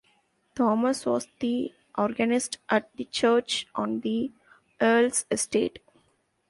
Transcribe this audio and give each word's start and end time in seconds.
Thomas 0.55 1.05
was 1.05 1.27
the 1.41 1.73
organist 1.95 2.57
at 2.69 2.89
the 2.97 3.05
church 3.05 3.67
on 3.75 3.99
the 3.99 4.31
Earl's 4.81 5.25
estate. 5.29 5.77